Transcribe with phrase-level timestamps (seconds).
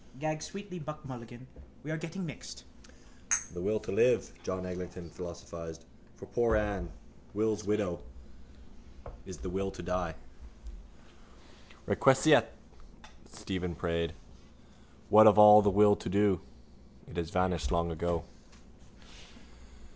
[0.19, 1.45] gagged sweetly Buck Mulligan.
[1.83, 2.63] We are getting mixed.
[3.53, 5.85] —The will to live, John Eglinton philosophised,
[6.15, 6.89] for poor Ann,
[7.35, 8.01] Will's widow,
[9.27, 10.15] is the will to die.
[11.87, 12.47] —Requiescat!
[13.31, 14.13] Stephen prayed.
[15.09, 16.41] What of all the will to do?
[17.07, 18.23] It has vanished long ago...